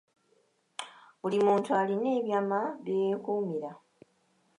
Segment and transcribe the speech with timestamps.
[1.21, 3.71] Buli muntu alina ebyama bye yeekuumira.